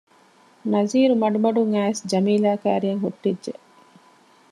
[0.71, 3.53] ނަޒީރު މަޑުމަޑުން އައިސް ޖަމީލާ ކައިރިއަށް ހުއްޓިއްޖެ